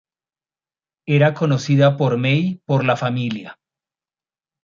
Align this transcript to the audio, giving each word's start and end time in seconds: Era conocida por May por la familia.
Era 1.05 1.35
conocida 1.35 1.95
por 1.95 2.17
May 2.17 2.59
por 2.65 2.83
la 2.83 2.97
familia. 2.97 3.59